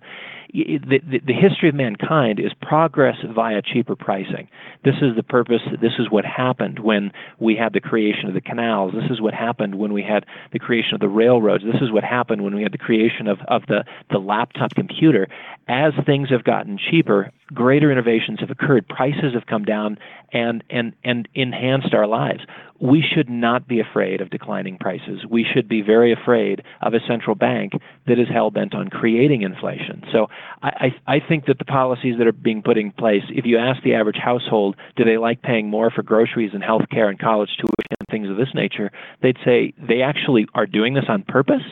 the, 0.54 1.20
the, 1.26 1.34
history 1.34 1.68
of 1.68 1.74
mankind 1.74 2.40
is 2.40 2.52
progress 2.62 3.16
via 3.34 3.62
cheaper 3.64 3.96
pricing. 3.96 4.48
This 4.84 4.96
is 5.02 5.16
the 5.16 5.24
purpose. 5.24 5.62
This 5.82 5.94
is 5.98 6.12
what 6.12 6.26
happened 6.26 6.80
when 6.80 7.12
we 7.40 7.56
had 7.56 7.74
the 7.74 7.80
creation 7.80 8.28
of 8.28 8.36
the 8.36 8.42
canals. 8.42 8.94
This 8.94 9.10
is 9.10 9.20
what 9.20 9.34
happened 9.34 9.76
when 9.76 9.94
we 9.94 10.04
had 10.04 10.26
the 10.52 10.60
creation 10.60 10.94
of 10.94 11.00
the 11.00 11.10
railroads. 11.10 11.64
This 11.64 11.82
is 11.82 11.92
what 11.92 12.04
happened 12.04 12.44
when 12.44 12.54
we 12.54 12.62
had 12.62 12.72
the 12.72 12.78
creation 12.78 13.28
of, 13.28 13.40
of 13.48 13.64
the, 13.68 13.84
the 14.12 14.20
laptop 14.20 14.76
computer. 14.76 15.28
As 15.68 15.94
things 16.06 16.30
have 16.30 16.44
gotten 16.44 16.78
cheaper, 16.78 17.32
greater 17.52 17.92
innovations 17.92 18.40
have 18.40 18.52
occurred. 18.52 18.88
Prices 18.88 19.34
have 19.34 19.48
come 19.48 19.66
down 19.66 19.98
and, 20.34 20.64
and, 20.70 20.94
and 21.04 21.28
enhanced 21.34 21.96
our 21.96 22.06
lives 22.06 22.42
we 22.84 23.02
should 23.02 23.30
not 23.30 23.66
be 23.66 23.80
afraid 23.80 24.20
of 24.20 24.30
declining 24.30 24.78
prices. 24.78 25.26
We 25.30 25.46
should 25.46 25.70
be 25.70 25.82
very 25.82 26.12
afraid 26.12 26.62
of 26.82 26.94
a 26.94 27.00
central 27.08 27.34
bank 27.34 27.72
that 28.08 28.20
is 28.20 28.28
hell 28.28 28.52
bent 28.52 28.76
on 28.76 28.90
creating 28.90 29.42
inflation. 29.42 30.04
So 30.12 30.28
I, 30.62 30.92
I, 31.08 31.16
I 31.16 31.20
think 31.26 31.46
that 31.46 31.60
the 31.60 31.66
policies 31.66 32.16
that 32.18 32.28
are 32.28 32.34
being 32.34 32.62
put 32.62 32.78
in 32.78 32.92
place, 32.92 33.24
if 33.30 33.46
you 33.46 33.58
ask 33.58 33.82
the 33.84 33.94
average 33.94 34.18
household, 34.22 34.76
do 34.98 35.06
they 35.06 35.16
like 35.16 35.42
paying 35.42 35.70
more 35.70 35.92
for 35.92 36.04
groceries 36.04 36.52
and 36.54 36.62
health 36.62 36.90
care 36.92 37.08
and 37.08 37.18
college 37.18 37.52
tuition 37.56 37.96
and 38.02 38.08
things 38.12 38.30
of 38.30 38.36
this 38.36 38.54
nature, 38.54 38.92
they'd 39.22 39.38
say 39.46 39.74
they 39.78 40.02
actually 40.02 40.46
are 40.54 40.66
doing 40.66 40.94
this 40.94 41.06
on 41.08 41.24
purpose 41.24 41.64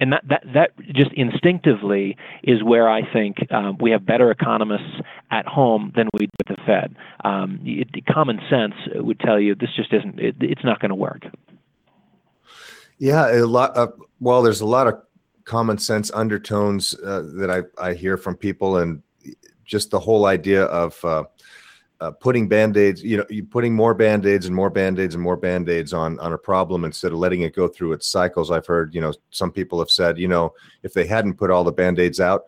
and 0.00 0.12
that, 0.12 0.24
that, 0.28 0.42
that 0.54 0.70
just 0.92 1.12
instinctively 1.12 2.16
is 2.42 2.62
where 2.62 2.88
I 2.88 3.02
think 3.12 3.36
um, 3.52 3.78
we 3.80 3.90
have 3.92 4.04
better 4.04 4.30
economists 4.30 5.00
at 5.30 5.46
home 5.46 5.92
than 5.94 6.08
we 6.14 6.26
do 6.26 6.32
at 6.40 6.56
the 6.56 6.62
Fed. 6.66 6.96
Um, 7.24 7.60
it, 7.64 8.04
common 8.06 8.40
sense 8.50 8.74
would 8.94 9.20
tell 9.20 9.38
you 9.38 9.54
this 9.54 9.70
just 9.76 9.92
isn't, 9.92 10.18
it, 10.18 10.36
it's 10.40 10.64
not 10.64 10.80
going 10.80 10.90
to 10.90 10.94
work. 10.96 11.24
Yeah, 12.98 13.32
a 13.32 13.46
lot. 13.46 13.76
Of, 13.76 13.94
well, 14.20 14.42
there's 14.42 14.60
a 14.60 14.66
lot 14.66 14.86
of 14.86 14.94
common 15.44 15.78
sense 15.78 16.10
undertones 16.12 16.94
uh, 16.94 17.22
that 17.34 17.50
I, 17.50 17.88
I 17.88 17.94
hear 17.94 18.16
from 18.16 18.36
people, 18.36 18.76
and 18.76 19.02
just 19.64 19.90
the 19.90 19.98
whole 19.98 20.26
idea 20.26 20.64
of 20.66 21.04
uh, 21.04 21.24
uh, 22.02 22.10
putting 22.10 22.48
band-aids 22.48 23.00
you 23.00 23.16
know 23.16 23.24
you 23.30 23.44
putting 23.44 23.76
more 23.76 23.94
band-aids 23.94 24.46
and 24.46 24.56
more 24.56 24.70
band-aids 24.70 25.14
and 25.14 25.22
more 25.22 25.36
band-aids 25.36 25.92
on 25.92 26.18
on 26.18 26.32
a 26.32 26.38
problem 26.38 26.84
instead 26.84 27.12
of 27.12 27.18
letting 27.18 27.42
it 27.42 27.54
go 27.54 27.68
through 27.68 27.92
its 27.92 28.08
cycles. 28.08 28.50
I've 28.50 28.66
heard 28.66 28.92
you 28.92 29.00
know 29.00 29.12
some 29.30 29.52
people 29.52 29.78
have 29.78 29.90
said 29.90 30.18
you 30.18 30.26
know 30.26 30.52
if 30.82 30.94
they 30.94 31.06
hadn't 31.06 31.34
put 31.34 31.52
all 31.52 31.62
the 31.62 31.70
band-aids 31.70 32.18
out 32.18 32.42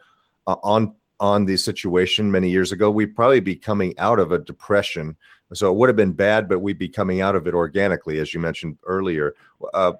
uh, 0.48 0.56
on 0.64 0.92
on 1.20 1.44
the 1.44 1.56
situation 1.56 2.32
many 2.32 2.50
years 2.50 2.72
ago 2.72 2.90
we'd 2.90 3.14
probably 3.14 3.38
be 3.38 3.54
coming 3.54 3.96
out 3.98 4.18
of 4.18 4.32
a 4.32 4.40
depression. 4.40 5.16
So 5.52 5.70
it 5.70 5.76
would 5.76 5.88
have 5.88 5.94
been 5.94 6.14
bad 6.14 6.48
but 6.48 6.58
we'd 6.58 6.78
be 6.78 6.88
coming 6.88 7.20
out 7.20 7.36
of 7.36 7.46
it 7.46 7.54
organically 7.54 8.18
as 8.18 8.34
you 8.34 8.40
mentioned 8.40 8.76
earlier. 8.84 9.36
Uh, 9.72 9.92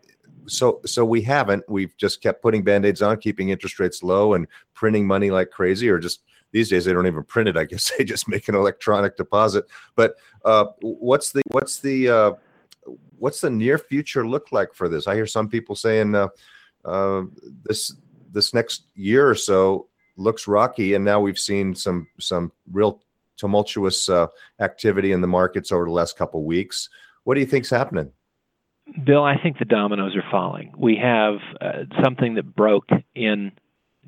so 0.47 0.81
so 0.85 1.05
we 1.05 1.23
haven't. 1.23 1.63
We've 1.69 1.97
just 1.97 2.21
kept 2.21 2.43
putting 2.43 2.65
band-aids 2.65 3.03
on 3.03 3.19
keeping 3.19 3.51
interest 3.51 3.79
rates 3.79 4.03
low 4.03 4.35
and 4.35 4.49
printing 4.75 5.07
money 5.07 5.31
like 5.31 5.51
crazy 5.51 5.89
or 5.89 6.01
just 6.01 6.23
these 6.55 6.71
days 6.71 6.85
they 6.85 6.93
don't 6.93 7.09
even 7.09 7.25
print 7.25 7.49
it. 7.49 7.57
I 7.57 7.65
guess 7.65 7.91
they 7.99 8.05
just 8.05 8.29
make 8.29 8.49
an 8.49 8.55
electronic 8.55 9.17
deposit. 9.19 9.67
But 9.97 10.15
uh, 10.47 10.67
what's 10.81 11.33
the 11.33 11.43
what's 11.49 11.81
the 11.81 12.09
uh, 12.09 12.33
what's 13.19 13.43
the 13.43 13.51
near 13.51 13.77
future 13.77 14.27
look 14.27 14.53
like 14.53 14.73
for 14.73 14.89
this? 14.89 15.07
I 15.07 15.17
hear 15.17 15.27
some 15.27 15.49
people 15.49 15.75
saying 15.75 16.15
uh, 16.15 16.29
uh, 16.85 17.25
this 17.65 17.95
this 18.31 18.55
next 18.55 18.85
year 18.95 19.29
or 19.29 19.35
so 19.35 19.89
looks 20.17 20.47
rocky, 20.47 20.95
and 20.95 21.05
now 21.05 21.21
we've 21.21 21.39
seen 21.39 21.75
some 21.75 22.07
some 22.21 22.53
real 22.71 23.03
tumultuous 23.37 24.09
uh, 24.09 24.29
activity 24.61 25.11
in 25.11 25.21
the 25.21 25.27
markets 25.27 25.73
over 25.73 25.85
the 25.85 25.91
last 25.91 26.17
couple 26.17 26.41
of 26.41 26.47
weeks. 26.47 26.89
What 27.25 27.35
do 27.35 27.41
you 27.41 27.47
think's 27.47 27.71
happening? 27.71 28.13
Bill, 29.05 29.25
I 29.25 29.39
think 29.43 29.59
the 29.59 29.65
dominoes 29.65 30.15
are 30.15 30.25
falling. 30.31 30.73
We 30.77 30.97
have 31.03 31.39
uh, 31.61 31.85
something 32.05 32.35
that 32.35 32.55
broke 32.55 32.91
in 33.17 33.51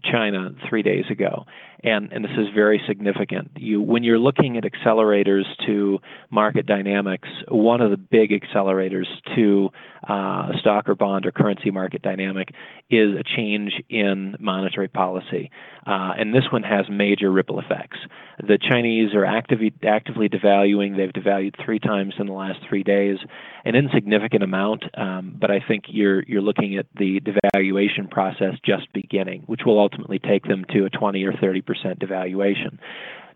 China 0.04 0.50
three 0.68 0.82
days 0.82 1.04
ago. 1.10 1.46
And, 1.82 2.12
and 2.12 2.24
this 2.24 2.32
is 2.32 2.46
very 2.54 2.80
significant. 2.86 3.50
You, 3.56 3.80
when 3.82 4.02
you're 4.02 4.18
looking 4.18 4.56
at 4.56 4.64
accelerators 4.64 5.44
to 5.66 5.98
market 6.30 6.66
dynamics, 6.66 7.28
one 7.48 7.80
of 7.80 7.90
the 7.90 7.96
big 7.96 8.30
accelerators 8.30 9.06
to 9.34 9.70
uh, 10.08 10.48
stock 10.60 10.88
or 10.88 10.94
bond 10.94 11.26
or 11.26 11.32
currency 11.32 11.70
market 11.70 12.02
dynamic 12.02 12.48
is 12.90 13.10
a 13.18 13.22
change 13.36 13.72
in 13.88 14.36
monetary 14.38 14.88
policy. 14.88 15.50
Uh, 15.86 16.12
and 16.18 16.34
this 16.34 16.44
one 16.50 16.62
has 16.62 16.86
major 16.90 17.30
ripple 17.30 17.60
effects. 17.60 17.98
The 18.38 18.58
Chinese 18.58 19.14
are 19.14 19.24
actively, 19.24 19.72
actively 19.86 20.28
devaluing. 20.28 20.96
They've 20.96 21.12
devalued 21.12 21.54
three 21.64 21.78
times 21.78 22.14
in 22.18 22.26
the 22.26 22.32
last 22.32 22.58
three 22.68 22.82
days, 22.82 23.18
an 23.64 23.74
insignificant 23.74 24.42
amount, 24.42 24.84
um, 24.98 25.36
but 25.40 25.50
I 25.50 25.60
think 25.66 25.84
you're, 25.88 26.22
you're 26.24 26.42
looking 26.42 26.76
at 26.76 26.86
the 26.96 27.20
devaluation 27.20 28.10
process 28.10 28.54
just 28.64 28.92
beginning, 28.92 29.42
which 29.46 29.62
will 29.64 29.78
ultimately 29.78 30.18
take 30.18 30.44
them 30.44 30.64
to 30.72 30.84
a 30.84 30.90
20 30.90 31.24
or 31.24 31.32
30 31.32 31.60
percent 31.66 31.98
devaluation 31.98 32.78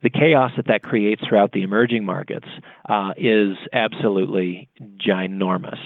the 0.03 0.11
chaos 0.11 0.51
that 0.57 0.67
that 0.67 0.83
creates 0.83 1.23
throughout 1.29 1.53
the 1.53 1.63
emerging 1.63 2.05
markets 2.05 2.49
uh, 2.89 3.13
is 3.19 3.57
absolutely 3.75 4.69
ginormous 4.97 5.79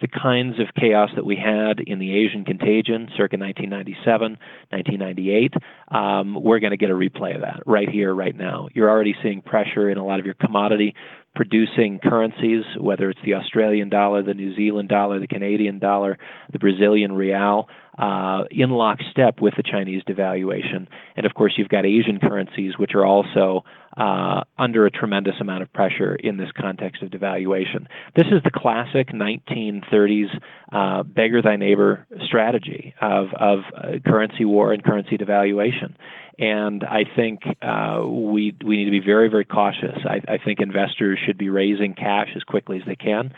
the 0.00 0.08
kinds 0.08 0.60
of 0.60 0.66
chaos 0.78 1.10
that 1.16 1.24
we 1.24 1.36
had 1.36 1.80
in 1.80 1.98
the 1.98 2.14
Asian 2.14 2.44
contagion 2.44 3.08
circa 3.16 3.36
1997, 3.36 4.38
1998, 4.70 5.54
um, 5.90 6.40
we're 6.40 6.60
going 6.60 6.70
to 6.70 6.76
get 6.76 6.90
a 6.90 6.94
replay 6.94 7.34
of 7.34 7.40
that 7.40 7.60
right 7.66 7.88
here, 7.88 8.14
right 8.14 8.36
now. 8.36 8.68
You're 8.74 8.88
already 8.88 9.14
seeing 9.22 9.42
pressure 9.42 9.90
in 9.90 9.98
a 9.98 10.04
lot 10.04 10.20
of 10.20 10.26
your 10.26 10.34
commodity 10.34 10.94
producing 11.38 12.00
currencies, 12.00 12.64
whether 12.80 13.08
it's 13.10 13.20
the 13.24 13.34
Australian 13.34 13.88
dollar, 13.88 14.24
the 14.24 14.34
New 14.34 14.56
Zealand 14.56 14.88
dollar, 14.88 15.20
the 15.20 15.28
Canadian 15.28 15.78
dollar, 15.78 16.18
the 16.52 16.58
Brazilian 16.58 17.12
real, 17.12 17.68
uh, 17.96 18.42
in 18.50 18.70
lockstep 18.70 19.40
with 19.40 19.54
the 19.56 19.62
Chinese 19.62 20.02
devaluation. 20.02 20.88
And 21.16 21.24
of 21.24 21.34
course, 21.34 21.54
you've 21.56 21.68
got 21.68 21.86
Asian 21.86 22.18
currencies, 22.18 22.72
which 22.76 22.90
are 22.96 23.06
also 23.06 23.62
uh, 23.96 24.42
under 24.58 24.84
a 24.86 24.90
tremendous 24.90 25.34
amount 25.40 25.62
of 25.62 25.72
pressure 25.72 26.16
in 26.16 26.38
this 26.38 26.48
context 26.60 27.04
of 27.04 27.10
devaluation. 27.10 27.86
This 28.16 28.26
is 28.32 28.42
the 28.42 28.50
classic 28.52 29.10
1930s 29.10 30.40
uh, 30.72 31.04
beggar 31.04 31.40
thy 31.40 31.54
neighbor 31.54 32.04
strategy 32.26 32.94
of, 33.00 33.28
of 33.38 33.60
uh, 33.76 33.98
currency 34.04 34.44
war 34.44 34.72
and 34.72 34.82
currency 34.82 35.16
devaluation. 35.16 35.94
And 36.38 36.84
I 36.84 37.04
think 37.16 37.40
uh, 37.62 38.02
we 38.06 38.54
we 38.64 38.76
need 38.76 38.84
to 38.84 38.90
be 38.90 39.04
very 39.04 39.28
very 39.28 39.44
cautious. 39.44 39.98
I, 40.04 40.20
I 40.32 40.38
think 40.38 40.60
investors 40.60 41.18
should 41.24 41.38
be 41.38 41.48
raising 41.48 41.94
cash 41.94 42.28
as 42.36 42.42
quickly 42.44 42.78
as 42.78 42.84
they 42.86 42.96
can. 42.96 43.32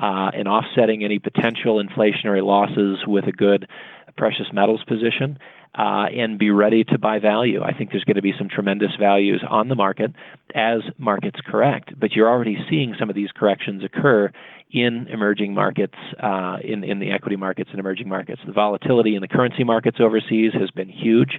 Uh, 0.00 0.30
and 0.34 0.46
offsetting 0.46 1.04
any 1.04 1.18
potential 1.18 1.82
inflationary 1.82 2.44
losses 2.44 2.98
with 3.06 3.24
a 3.24 3.32
good 3.32 3.66
precious 4.16 4.46
metals 4.52 4.82
position 4.84 5.38
uh, 5.76 6.06
and 6.14 6.38
be 6.38 6.50
ready 6.50 6.84
to 6.84 6.98
buy 6.98 7.18
value. 7.18 7.62
I 7.62 7.72
think 7.72 7.90
there's 7.90 8.04
going 8.04 8.16
to 8.16 8.22
be 8.22 8.34
some 8.38 8.48
tremendous 8.48 8.92
values 8.98 9.44
on 9.48 9.68
the 9.68 9.74
market 9.74 10.12
as 10.54 10.80
markets 10.98 11.38
correct, 11.46 11.98
but 11.98 12.12
you're 12.12 12.28
already 12.28 12.56
seeing 12.68 12.94
some 12.98 13.10
of 13.10 13.14
these 13.14 13.30
corrections 13.34 13.84
occur 13.84 14.30
in 14.70 15.06
emerging 15.08 15.54
markets, 15.54 15.94
uh, 16.22 16.56
in, 16.64 16.82
in 16.82 16.98
the 16.98 17.10
equity 17.10 17.36
markets 17.36 17.70
and 17.70 17.78
emerging 17.78 18.08
markets. 18.08 18.40
The 18.46 18.52
volatility 18.52 19.14
in 19.14 19.20
the 19.20 19.28
currency 19.28 19.64
markets 19.64 19.98
overseas 20.00 20.52
has 20.58 20.70
been 20.70 20.88
huge. 20.88 21.38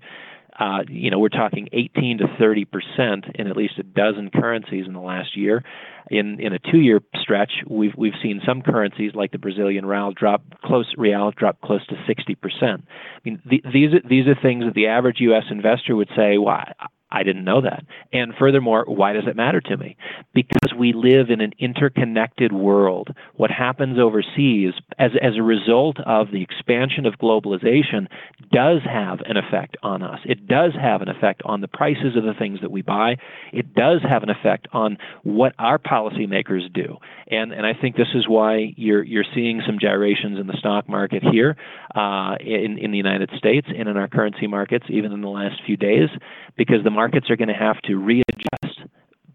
Uh, 0.60 0.80
you 0.90 1.12
know, 1.12 1.20
we're 1.20 1.30
talking 1.30 1.68
18 1.72 2.20
to 2.20 2.26
30 2.40 2.66
percent 2.66 3.26
in 3.36 3.48
at 3.48 3.56
least 3.56 3.74
a 3.78 3.84
dozen 3.84 4.30
currencies 4.30 4.86
in 4.88 4.94
the 4.94 5.00
last 5.00 5.38
year. 5.38 5.64
In 6.10 6.40
in 6.40 6.54
a 6.54 6.60
two-year 6.60 7.02
stretch, 7.22 7.52
we've 7.68 7.94
we've 7.98 8.14
seen 8.24 8.42
some 8.46 8.62
currencies 8.62 9.12
like 9.14 9.32
the 9.32 9.38
Brazilian 9.38 9.86
real 9.86 10.12
drop 10.12 10.42
close 10.64 10.92
real 10.98 11.32
drop 11.32 11.62
close 11.62 11.86
to 11.88 11.96
60 12.08 12.36
percent. 12.36 12.86
I 12.88 13.20
mean, 13.24 13.42
the, 13.46 13.62
these 13.72 13.94
are, 13.94 14.08
these 14.08 14.28
are 14.28 14.36
things 14.42 14.66
that 14.66 14.74
the 14.74 14.88
average 14.88 15.18
U.S. 15.20 15.44
investor 15.52 15.96
would 15.96 16.10
say, 16.16 16.38
"Why? 16.38 16.74
I 17.10 17.24
didn't 17.24 17.46
know 17.46 17.62
that. 17.62 17.86
And 18.12 18.34
furthermore, 18.38 18.84
why 18.88 19.14
does 19.14 19.24
it 19.28 19.36
matter 19.36 19.62
to 19.62 19.78
me? 19.78 19.96
Because 20.34 20.74
we 20.78 20.92
live 20.94 21.30
in 21.30 21.40
an 21.40 21.54
interconnected 21.58 22.52
world. 22.52 23.10
What 23.36 23.50
happens 23.50 23.98
overseas 23.98 24.74
as, 25.00 25.12
as 25.22 25.34
a 25.38 25.44
result 25.44 25.98
of 26.06 26.32
the 26.32 26.42
expansion 26.42 27.06
of 27.06 27.14
globalization 27.14 28.08
does 28.52 28.82
have 28.84 29.20
an 29.22 29.38
effect 29.38 29.78
on 29.84 30.04
us. 30.04 30.20
It 30.26 30.48
does 30.48 30.74
have 30.80 31.02
an 31.02 31.08
effect 31.08 31.42
on 31.46 31.62
the 31.62 31.68
prices 31.70 32.18
of 32.18 32.24
the 32.24 32.34
things 32.38 32.60
that 32.62 32.72
we 32.72 32.82
buy. 32.82 33.16
It 33.54 33.74
does 33.74 34.02
have 34.08 34.24
an 34.24 34.30
effect 34.30 34.68
on 34.74 34.98
what 35.24 35.54
our 35.60 35.80
policymakers 35.80 36.72
do. 36.74 36.98
And, 37.30 37.54
and 37.54 37.66
I 37.66 37.74
think 37.74 37.96
this 37.96 38.08
is 38.16 38.28
why 38.28 38.74
you're, 38.76 39.04
you're 39.04 39.26
seeing 39.34 39.62
some 39.66 39.78
gyrations 39.80 40.40
in 40.40 40.48
the 40.48 40.58
stock 40.58 40.90
market 40.90 41.24
here 41.24 41.56
uh, 41.96 42.36
in, 42.42 42.78
in 42.78 42.92
the 42.92 42.98
United 42.98 43.32
States 43.38 43.68
and 43.68 43.88
in 43.88 43.96
our 43.96 44.08
currency 44.08 44.48
markets, 44.48 44.86
even 44.90 45.14
in 45.14 45.22
the 45.22 45.30
last 45.30 45.62
few 45.66 45.78
days, 45.78 46.10
because 46.58 46.84
the 46.84 46.97
markets 46.98 47.30
are 47.30 47.36
going 47.36 47.48
to 47.48 47.54
have 47.54 47.80
to 47.84 47.96
readjust 47.96 48.82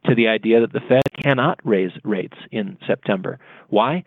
to 0.04 0.16
the 0.16 0.26
idea 0.26 0.60
that 0.60 0.72
the 0.72 0.80
Fed 0.88 1.04
cannot 1.22 1.60
raise 1.62 1.92
rates 2.02 2.36
in 2.50 2.76
September. 2.88 3.38
Why? 3.68 4.02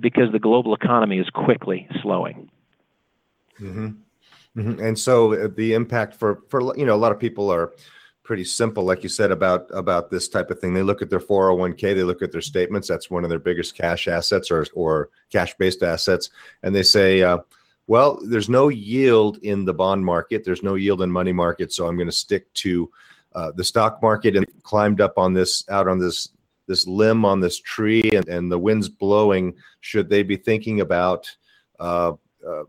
Because 0.00 0.32
the 0.32 0.38
global 0.38 0.74
economy 0.74 1.18
is 1.18 1.28
quickly 1.28 1.86
slowing. 2.00 2.48
Mm-hmm. 3.60 3.88
Mm-hmm. 4.58 4.82
And 4.82 4.98
so 4.98 5.34
uh, 5.34 5.48
the 5.54 5.74
impact 5.74 6.14
for 6.14 6.42
for 6.48 6.74
you 6.78 6.86
know 6.86 6.94
a 6.94 7.02
lot 7.04 7.12
of 7.12 7.20
people 7.20 7.52
are 7.52 7.72
pretty 8.22 8.44
simple, 8.44 8.84
like 8.84 9.02
you 9.02 9.10
said 9.10 9.30
about 9.30 9.66
about 9.72 10.10
this 10.10 10.26
type 10.26 10.50
of 10.50 10.58
thing. 10.58 10.72
They 10.72 10.82
look 10.82 11.02
at 11.02 11.10
their 11.10 11.20
401k, 11.20 11.94
they 11.94 12.02
look 12.02 12.22
at 12.22 12.32
their 12.32 12.40
statements. 12.40 12.88
That's 12.88 13.10
one 13.10 13.24
of 13.24 13.28
their 13.28 13.38
biggest 13.38 13.76
cash 13.76 14.08
assets 14.08 14.50
or 14.50 14.64
or 14.72 15.10
cash 15.30 15.54
based 15.58 15.82
assets, 15.82 16.30
and 16.62 16.74
they 16.74 16.82
say. 16.82 17.22
Uh, 17.22 17.38
well, 17.86 18.18
there's 18.24 18.48
no 18.48 18.68
yield 18.68 19.38
in 19.38 19.64
the 19.64 19.74
bond 19.74 20.04
market. 20.04 20.44
There's 20.44 20.62
no 20.62 20.74
yield 20.74 21.02
in 21.02 21.10
money 21.10 21.32
market, 21.32 21.72
so 21.72 21.86
I'm 21.86 21.96
going 21.96 22.08
to 22.08 22.12
stick 22.12 22.52
to 22.54 22.90
uh, 23.34 23.52
the 23.54 23.64
stock 23.64 24.02
market 24.02 24.36
and 24.36 24.46
climbed 24.62 25.00
up 25.00 25.18
on 25.18 25.34
this 25.34 25.68
out 25.68 25.88
on 25.88 25.98
this 25.98 26.30
this 26.66 26.86
limb 26.86 27.24
on 27.24 27.38
this 27.38 27.60
tree 27.60 28.10
and, 28.12 28.28
and 28.28 28.50
the 28.50 28.58
wind's 28.58 28.88
blowing. 28.88 29.54
Should 29.80 30.08
they 30.08 30.22
be 30.24 30.36
thinking 30.36 30.80
about 30.80 31.30
uh, 31.78 32.12
uh, 32.46 32.64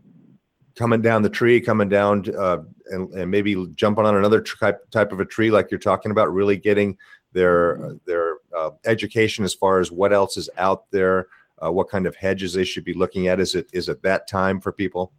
coming 0.76 1.02
down 1.02 1.22
the 1.22 1.30
tree, 1.30 1.60
coming 1.60 1.88
down 1.88 2.24
uh, 2.38 2.58
and, 2.90 3.12
and 3.12 3.30
maybe 3.30 3.66
jumping 3.74 4.06
on 4.06 4.16
another 4.16 4.40
type 4.40 4.88
type 4.90 5.10
of 5.10 5.18
a 5.18 5.24
tree 5.24 5.50
like 5.50 5.70
you're 5.70 5.80
talking 5.80 6.12
about, 6.12 6.32
really 6.32 6.56
getting 6.56 6.96
their 7.32 7.96
their 8.06 8.36
uh, 8.56 8.70
education 8.84 9.44
as 9.44 9.54
far 9.54 9.80
as 9.80 9.90
what 9.90 10.12
else 10.12 10.36
is 10.36 10.48
out 10.58 10.90
there 10.92 11.26
Uh, 11.64 11.72
what 11.72 11.88
kind 11.88 12.06
of 12.06 12.14
hedges 12.16 12.52
they 12.52 12.64
should 12.64 12.84
be 12.84 12.94
looking 12.94 13.28
at? 13.28 13.40
Is 13.40 13.54
it 13.54 13.68
is 13.72 13.88
it 13.88 14.02
that 14.02 14.28
time 14.28 14.60
for 14.60 14.72
people? 14.72 15.12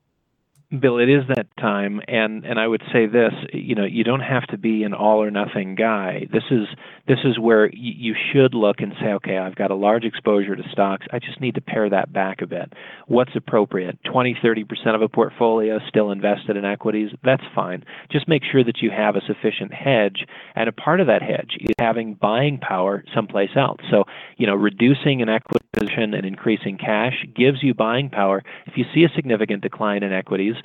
Bill, 0.78 1.00
it 1.00 1.10
is 1.10 1.24
that 1.30 1.48
time, 1.58 2.00
and 2.08 2.46
and 2.46 2.60
I 2.60 2.68
would 2.68 2.84
say 2.94 3.08
this: 3.08 3.34
you 3.52 3.74
know, 3.74 3.86
you 3.86 4.04
don't 4.04 4.20
have 4.20 4.46
to 4.50 4.58
be 4.58 4.84
an 4.84 4.94
all 4.94 5.18
or 5.24 5.32
nothing 5.32 5.74
guy. 5.74 6.28
This 6.32 6.44
is 6.52 6.68
this 7.08 7.18
is 7.24 7.40
where 7.40 7.72
you 7.74 8.14
should 8.32 8.54
look 8.54 8.76
and 8.78 8.94
say, 9.02 9.08
okay, 9.14 9.40
I've 9.40 9.56
got 9.56 9.72
a 9.72 9.76
large 9.76 10.04
exposure 10.04 10.56
to 10.56 10.62
stocks. 10.72 11.08
I 11.12 11.18
just 11.18 11.42
need 11.42 11.56
to 11.56 11.62
pare 11.62 11.90
that 11.90 12.14
back 12.14 12.44
a 12.44 12.46
bit. 12.46 12.72
What's 13.08 13.36
appropriate? 13.36 13.98
20, 14.04 14.38
30 14.44 14.64
percent 14.64 14.96
of 14.96 15.02
a 15.02 15.10
portfolio 15.10 15.80
still 15.88 16.12
invested 16.12 16.56
in 16.56 16.66
equities. 16.66 17.10
That's 17.24 17.42
fine. 17.56 17.84
Just 18.12 18.28
make 18.28 18.44
sure 18.44 18.64
that 18.64 18.78
you 18.80 18.92
have 18.92 19.16
a 19.16 19.22
sufficient 19.26 19.74
hedge, 19.74 20.24
and 20.54 20.70
a 20.70 20.72
part 20.72 21.02
of 21.02 21.08
that 21.08 21.24
hedge 21.24 21.58
is 21.60 21.74
having 21.80 22.14
buying 22.14 22.60
power 22.60 23.04
someplace 23.16 23.56
else. 23.56 23.80
So, 23.90 24.04
you 24.38 24.46
know, 24.46 24.54
reducing 24.54 25.24
an 25.24 25.30
equity 25.30 25.66
position 25.74 26.14
and 26.14 26.28
increasing 26.28 26.78
cash 26.78 27.26
gives 27.36 27.64
you 27.64 27.74
buying 27.74 28.12
power. 28.12 28.44
If 28.68 28.78
you 28.78 28.86
see 28.94 29.04
a 29.04 29.10
significant 29.16 29.64
decline 29.64 30.04
in 30.04 30.14
equities 30.14 30.58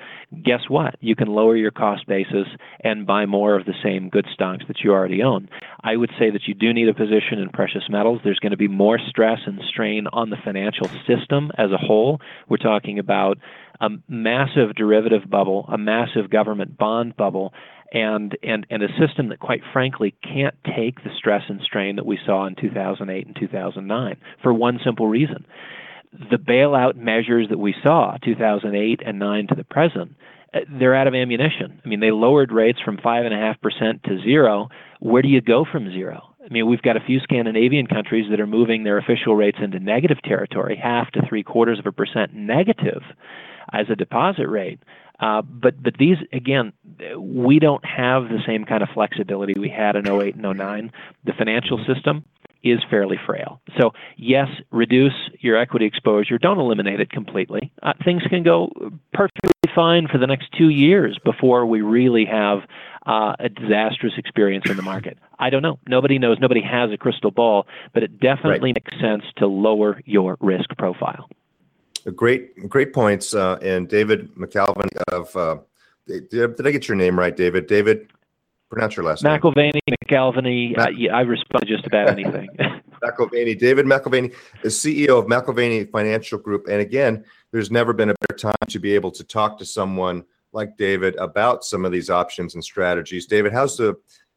guess 0.42 0.60
what? 0.68 0.96
You 1.00 1.16
can 1.16 1.28
lower 1.28 1.56
your 1.56 1.70
cost 1.70 2.06
basis 2.06 2.46
and 2.80 3.06
buy 3.06 3.26
more 3.26 3.54
of 3.54 3.66
the 3.66 3.74
same 3.82 4.08
good 4.08 4.26
stocks 4.32 4.64
that 4.68 4.80
you 4.82 4.92
already 4.92 5.22
own. 5.22 5.48
I 5.82 5.96
would 5.96 6.10
say 6.18 6.30
that 6.30 6.46
you 6.46 6.54
do 6.54 6.72
need 6.72 6.88
a 6.88 6.94
position 6.94 7.38
in 7.38 7.48
precious 7.50 7.84
metals. 7.88 8.20
There's 8.24 8.38
going 8.38 8.52
to 8.52 8.56
be 8.56 8.68
more 8.68 8.98
stress 9.08 9.40
and 9.46 9.60
strain 9.68 10.06
on 10.12 10.30
the 10.30 10.36
financial 10.44 10.88
system 11.06 11.50
as 11.58 11.70
a 11.70 11.78
whole. 11.78 12.20
We're 12.48 12.56
talking 12.56 12.98
about 12.98 13.38
a 13.80 13.88
massive 14.08 14.74
derivative 14.76 15.28
bubble, 15.28 15.66
a 15.68 15.78
massive 15.78 16.30
government 16.30 16.78
bond 16.78 17.16
bubble, 17.16 17.52
and, 17.92 18.36
and, 18.42 18.66
and 18.70 18.82
a 18.82 18.88
system 18.98 19.28
that, 19.28 19.38
quite 19.38 19.62
frankly, 19.72 20.14
can't 20.22 20.54
take 20.64 21.02
the 21.04 21.10
stress 21.16 21.42
and 21.48 21.60
strain 21.62 21.96
that 21.96 22.06
we 22.06 22.18
saw 22.26 22.46
in 22.46 22.56
2008 22.56 23.26
and 23.26 23.36
2009 23.38 24.16
for 24.42 24.52
one 24.52 24.80
simple 24.84 25.06
reason 25.06 25.46
the 26.30 26.36
bailout 26.36 26.96
measures 26.96 27.48
that 27.50 27.58
we 27.58 27.74
saw 27.82 28.16
2008 28.24 29.00
and 29.04 29.18
9 29.18 29.46
to 29.48 29.54
the 29.54 29.64
present 29.64 30.12
uh, 30.54 30.60
they're 30.78 30.94
out 30.94 31.06
of 31.06 31.14
ammunition. 31.14 31.80
I 31.84 31.88
mean, 31.88 32.00
they 32.00 32.10
lowered 32.10 32.52
rates 32.52 32.78
from 32.80 32.98
five 32.98 33.24
and 33.24 33.34
a 33.34 33.36
half 33.36 33.60
percent 33.60 34.02
to 34.04 34.22
zero. 34.22 34.68
Where 35.00 35.22
do 35.22 35.28
you 35.28 35.40
go 35.40 35.64
from 35.70 35.90
zero? 35.90 36.30
I 36.44 36.52
mean, 36.52 36.68
we've 36.68 36.82
got 36.82 36.96
a 36.96 37.00
few 37.00 37.20
Scandinavian 37.20 37.86
countries 37.86 38.26
that 38.30 38.38
are 38.38 38.46
moving 38.46 38.84
their 38.84 38.98
official 38.98 39.34
rates 39.34 39.58
into 39.60 39.80
negative 39.80 40.18
territory, 40.22 40.76
half 40.80 41.10
to 41.12 41.22
three 41.28 41.42
quarters 41.42 41.78
of 41.78 41.86
a 41.86 41.92
percent 41.92 42.34
negative 42.34 43.02
as 43.72 43.86
a 43.90 43.96
deposit 43.96 44.46
rate. 44.46 44.78
Uh, 45.20 45.42
but 45.42 45.82
but 45.82 45.96
these 45.98 46.18
again, 46.32 46.72
we 47.16 47.58
don't 47.58 47.84
have 47.84 48.24
the 48.24 48.40
same 48.46 48.64
kind 48.64 48.82
of 48.82 48.88
flexibility 48.94 49.58
we 49.58 49.68
had 49.68 49.96
in 49.96 50.06
08 50.06 50.34
and 50.36 50.58
09. 50.58 50.92
The 51.24 51.32
financial 51.32 51.84
system 51.86 52.24
is 52.64 52.80
fairly 52.90 53.18
frail. 53.24 53.60
So, 53.78 53.90
yes, 54.16 54.48
reduce 54.72 55.12
your 55.40 55.56
equity 55.56 55.84
exposure. 55.84 56.38
Don't 56.38 56.58
eliminate 56.58 56.98
it 56.98 57.10
completely. 57.10 57.72
Uh, 57.82 57.92
things 58.04 58.22
can 58.28 58.42
go 58.42 58.70
perfectly 59.12 59.52
fine 59.74 60.08
for 60.08 60.18
the 60.18 60.26
next 60.26 60.48
two 60.56 60.70
years 60.70 61.18
before 61.24 61.66
we 61.66 61.82
really 61.82 62.24
have 62.24 62.60
uh, 63.06 63.34
a 63.38 63.48
disastrous 63.48 64.14
experience 64.16 64.64
in 64.68 64.76
the 64.76 64.82
market? 64.82 65.18
I 65.38 65.50
don't 65.50 65.62
know. 65.62 65.78
Nobody 65.86 66.18
knows. 66.18 66.38
Nobody 66.40 66.62
has 66.62 66.90
a 66.90 66.96
crystal 66.96 67.30
ball, 67.30 67.66
but 67.92 68.02
it 68.02 68.18
definitely 68.18 68.72
right. 68.72 68.82
makes 68.84 69.00
sense 69.00 69.24
to 69.36 69.46
lower 69.46 70.00
your 70.06 70.36
risk 70.40 70.70
profile. 70.78 71.28
Great, 72.14 72.68
great 72.68 72.92
points. 72.92 73.34
Uh, 73.34 73.58
and 73.62 73.88
David 73.88 74.34
McAlvany 74.34 74.96
of, 75.12 75.34
uh, 75.36 75.56
did, 76.06 76.28
did 76.30 76.66
I 76.66 76.70
get 76.70 76.86
your 76.88 76.96
name 76.96 77.18
right, 77.18 77.36
David? 77.36 77.66
David, 77.66 78.08
pronounce 78.74 78.96
your 78.96 79.04
last 79.04 79.22
McAlvany, 79.22 79.72
name. 79.74 79.96
McAlvany. 80.08 80.76
Mac- 80.76 80.88
uh, 80.88 80.90
yeah, 80.90 81.16
I 81.16 81.20
respond 81.22 81.66
to 81.66 81.68
just 81.68 81.86
about 81.86 82.10
anything. 82.10 82.48
McAlvany, 83.02 83.58
David 83.58 83.86
McAlvany 83.86 84.34
is 84.62 84.74
CEO 84.76 85.18
of 85.18 85.26
McAlvany 85.26 85.90
Financial 85.90 86.38
Group. 86.38 86.66
And 86.68 86.80
again, 86.80 87.24
there's 87.52 87.70
never 87.70 87.92
been 87.92 88.10
a 88.10 88.14
better 88.20 88.38
time 88.38 88.68
to 88.68 88.78
be 88.78 88.94
able 88.94 89.10
to 89.12 89.24
talk 89.24 89.58
to 89.58 89.64
someone 89.64 90.24
like 90.52 90.76
David 90.76 91.14
about 91.16 91.64
some 91.64 91.84
of 91.84 91.92
these 91.92 92.10
options 92.10 92.54
and 92.54 92.64
strategies. 92.64 93.26
David, 93.26 93.52
how's 93.52 93.76
the 93.76 93.94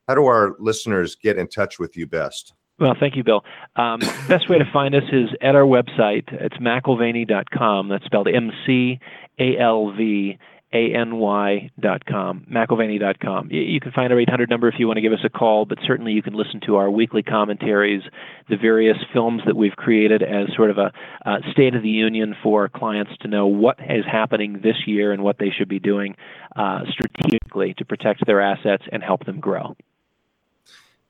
how 0.08 0.16
do 0.16 0.26
our 0.26 0.56
listeners 0.60 1.16
get 1.16 1.38
in 1.38 1.48
touch 1.48 1.80
with 1.80 1.98
you 1.98 2.08
best? 2.08 2.54
Well, 2.80 2.96
thank 3.00 3.16
you, 3.16 3.24
Bill. 3.24 3.44
Um, 3.76 4.00
best 4.28 4.50
way 4.50 4.58
to 4.58 4.70
find 4.72 4.96
us 4.96 5.04
is 5.12 5.30
at 5.42 5.56
our 5.56 5.64
website. 5.64 6.32
It's 6.32 6.58
mcalvany.com. 6.58 7.90
That's 7.90 8.06
spelled 8.06 8.28
M 8.28 8.52
C 8.66 9.00
A 9.40 9.58
L 9.58 9.92
V 9.92 10.38
A-N-Y.com, 10.74 12.48
McAlvany.com. 12.52 13.50
You 13.52 13.80
can 13.80 13.92
find 13.94 14.12
our 14.12 14.20
800 14.20 14.50
number 14.50 14.68
if 14.68 14.76
you 14.78 14.88
want 14.88 14.98
to 14.98 15.02
give 15.02 15.14
us 15.14 15.24
a 15.24 15.30
call, 15.30 15.66
but 15.66 15.78
certainly 15.86 16.12
you 16.12 16.22
can 16.22 16.34
listen 16.34 16.60
to 16.66 16.76
our 16.76 16.92
weekly 16.92 17.24
commentaries, 17.24 18.02
the 18.50 18.58
various 18.58 18.98
films 19.14 19.42
that 19.46 19.56
we've 19.56 19.76
created 19.78 20.22
as 20.22 20.48
sort 20.56 20.70
of 20.70 20.78
a 20.78 20.92
uh, 21.26 21.38
state 21.52 21.74
of 21.74 21.84
the 21.84 21.90
union 21.90 22.36
for 22.44 22.68
clients 22.68 23.12
to 23.22 23.30
know 23.30 23.48
what 23.48 23.80
is 23.80 24.04
happening 24.06 24.60
this 24.62 24.76
year 24.86 25.14
and 25.14 25.24
what 25.24 25.38
they 25.40 25.50
should 25.50 25.70
be 25.70 25.80
doing 25.80 26.16
uh, 26.58 26.82
strategically 26.90 27.74
to 27.78 27.86
protect 27.86 28.26
their 28.26 28.42
assets 28.42 28.84
and 28.92 29.02
help 29.02 29.26
them 29.26 29.40
grow. 29.40 29.74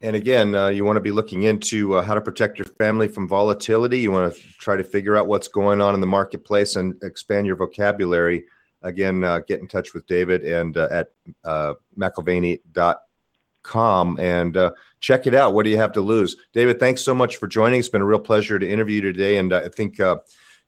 And 0.02 0.16
again, 0.16 0.54
uh, 0.54 0.68
you 0.68 0.86
want 0.86 0.98
to 0.98 1.02
be 1.02 1.10
looking 1.10 1.44
into 1.44 1.96
uh, 1.96 2.04
how 2.04 2.14
to 2.14 2.22
protect 2.22 2.60
your 2.60 2.68
family 2.68 3.08
from 3.08 3.28
volatility. 3.28 4.00
You 4.00 4.12
want 4.12 4.36
to 4.36 4.42
try 4.60 4.76
to 4.76 4.84
figure 4.84 5.18
out 5.18 5.26
what's 5.26 5.48
going 5.48 5.82
on 5.82 5.96
in 5.96 6.02
the 6.02 6.08
marketplace 6.08 6.76
and 6.76 6.94
expand 7.02 7.48
your 7.48 7.56
vocabulary 7.56 8.46
again, 8.82 9.24
uh, 9.24 9.40
get 9.40 9.60
in 9.60 9.68
touch 9.68 9.94
with 9.94 10.08
David 10.08 10.44
and 10.44 10.78
uh, 10.78 10.88
at 10.92 11.10
uh, 11.44 11.74
McAlvany.com 11.98 14.20
and 14.20 14.58
uh, 14.58 14.72
check 15.00 15.28
it 15.28 15.36
out. 15.36 15.54
What 15.54 15.64
do 15.64 15.70
you 15.70 15.78
have 15.78 15.94
to 15.94 16.02
lose? 16.02 16.36
David, 16.54 16.80
thanks 16.80 17.02
so 17.02 17.14
much 17.14 17.38
for 17.38 17.48
joining. 17.48 17.80
It's 17.80 17.90
been 17.90 18.02
a 18.02 18.06
real 18.06 18.20
pleasure 18.20 18.60
to 18.60 18.70
interview 18.70 18.96
you 18.96 19.14
today. 19.14 19.38
And 19.38 19.54
I 19.54 19.70
think 19.70 20.00
uh, 20.00 20.18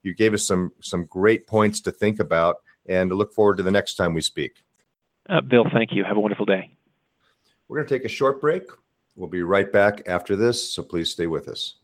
you 0.04 0.14
gave 0.14 0.34
us 0.34 0.46
some, 0.46 0.72
some 0.82 1.06
great 1.06 1.48
points 1.48 1.82
to 1.82 1.92
think 1.92 2.20
about 2.20 2.58
and 2.88 3.10
to 3.10 3.16
look 3.16 3.34
forward 3.34 3.58
to 3.58 3.64
the 3.64 3.72
next 3.72 3.96
time 3.96 4.14
we 4.14 4.22
speak. 4.22 4.64
Uh, 5.30 5.42
Bill, 5.42 5.66
thank 5.72 5.92
you. 5.92 6.04
Have 6.04 6.18
a 6.18 6.20
wonderful 6.20 6.46
day. 6.46 6.76
We're 7.68 7.78
going 7.78 7.88
to 7.88 7.94
take 7.94 8.06
a 8.06 8.10
short 8.10 8.42
break. 8.42 8.64
We'll 9.16 9.30
be 9.30 9.44
right 9.44 9.72
back 9.72 10.02
after 10.08 10.36
this, 10.36 10.74
so 10.74 10.82
please 10.82 11.12
stay 11.12 11.28
with 11.28 11.48
us. 11.48 11.76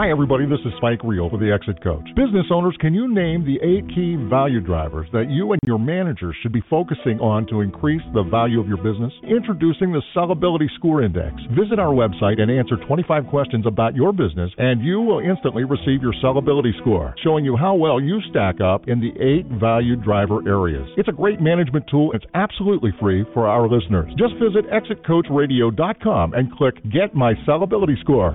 Hi, 0.00 0.08
everybody. 0.10 0.46
This 0.46 0.64
is 0.64 0.72
Spike 0.78 1.04
Reel 1.04 1.28
for 1.28 1.36
the 1.36 1.52
Exit 1.52 1.84
Coach. 1.84 2.08
Business 2.16 2.46
owners, 2.50 2.74
can 2.80 2.94
you 2.94 3.12
name 3.12 3.44
the 3.44 3.60
eight 3.60 3.84
key 3.94 4.16
value 4.16 4.58
drivers 4.58 5.06
that 5.12 5.28
you 5.28 5.52
and 5.52 5.60
your 5.66 5.78
managers 5.78 6.34
should 6.40 6.54
be 6.54 6.64
focusing 6.70 7.20
on 7.20 7.46
to 7.48 7.60
increase 7.60 8.00
the 8.14 8.22
value 8.22 8.58
of 8.58 8.66
your 8.66 8.78
business? 8.78 9.12
Introducing 9.28 9.92
the 9.92 10.00
Sellability 10.16 10.72
Score 10.76 11.04
Index. 11.04 11.36
Visit 11.52 11.78
our 11.78 11.92
website 11.92 12.40
and 12.40 12.50
answer 12.50 12.80
25 12.88 13.26
questions 13.28 13.66
about 13.66 13.94
your 13.94 14.10
business, 14.14 14.50
and 14.56 14.80
you 14.80 15.02
will 15.02 15.20
instantly 15.20 15.64
receive 15.64 16.00
your 16.00 16.16
sellability 16.24 16.72
score, 16.80 17.14
showing 17.22 17.44
you 17.44 17.54
how 17.54 17.74
well 17.74 18.00
you 18.00 18.22
stack 18.30 18.62
up 18.62 18.88
in 18.88 19.04
the 19.04 19.12
eight 19.20 19.44
value 19.60 19.96
driver 19.96 20.40
areas. 20.48 20.88
It's 20.96 21.10
a 21.10 21.12
great 21.12 21.42
management 21.42 21.84
tool. 21.90 22.12
It's 22.12 22.24
absolutely 22.32 22.92
free 22.98 23.26
for 23.34 23.46
our 23.46 23.68
listeners. 23.68 24.10
Just 24.16 24.32
visit 24.40 24.64
exitcoachradio.com 24.72 26.32
and 26.32 26.56
click 26.56 26.76
Get 26.90 27.14
My 27.14 27.34
Sellability 27.46 28.00
Score. 28.00 28.34